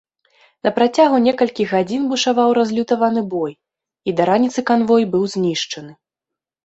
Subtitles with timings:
[0.67, 3.53] На працягу некалькіх гадзін бушаваў разлютаваны бой,
[4.09, 5.91] і да раніцы канвой быў знішчаны.